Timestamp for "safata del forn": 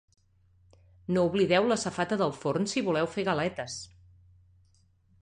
1.83-2.67